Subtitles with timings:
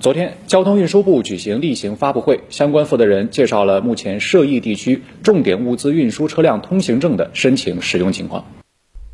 [0.00, 8.46] 昨天，交通运输部举行例行发布会，相关负责人介绍了目前涉疫地区重点物资运输车辆通行证的申请使用情况。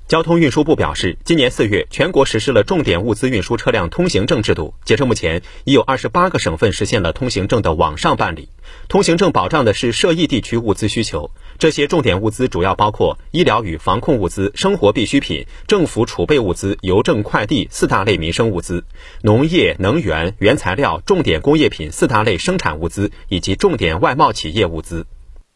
[0.08, 4.72] 交通运输部表示，今年四月，全国实施了重点物资运输车辆通行证制度。
[4.84, 8.48] 截至目前，已有二十八个省份实现了通行证的网上办理。
[8.86, 11.32] 通行证保障的是涉疫地区物资需求。
[11.58, 18.84] 这些重点物资主要包括医疗与防控物资、生活必需品、政府储备物资、邮政快递四大类民生物资、
[19.22, 25.04] 农业、能源、原材料、重点工业品四大类生产物资以及重点外贸企业物资。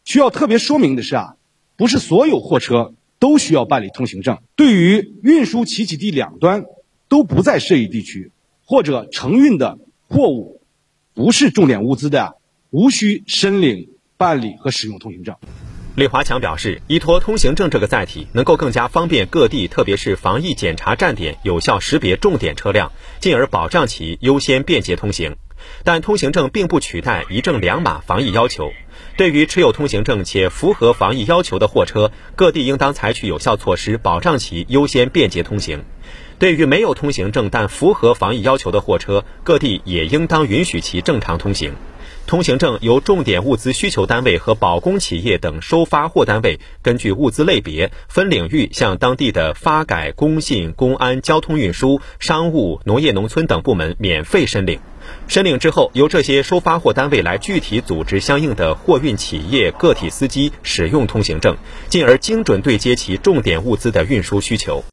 [0.03, 1.35] 需要特别说明的是啊，
[1.77, 2.95] 不是所有货车。
[3.21, 4.39] 都需要办理通行证。
[4.55, 6.65] 对于运输起起地两端
[7.07, 8.31] 都不在涉疫地区，
[8.65, 10.63] 或者承运的货物
[11.13, 12.37] 不是重点物资的，
[12.71, 15.35] 无需申领、办理和使用通行证。
[15.93, 25.35] 李华强表示，依托通行证这个载体，能够更加方便各地，特别是防疫检查站点有效识别重点车辆，进而保障其优先便捷通行。
[25.83, 28.71] 但通行证并不取代一证两码防疫要求。
[29.17, 35.83] 对于持有通行证且符合防疫要求的货车，各地应当采取有效措施，保障其优先便捷通行。
[36.39, 41.73] 对于没有通行证但符合防疫要求的货车，各地也应当允许其正常通行。
[42.27, 54.79] 通行证由重点物资需求单位和保供企业等收发货单位根据物资类别分领域向当地的发改、工信、公安、交通运输、商务、农业农村等部门免费申领。
[55.27, 61.57] 申领之后，由这些收发货单位来具体组织相应的货运企业、个体司机使用通行证，
[61.89, 64.83] 进而精准对接其重点物资的运输需求。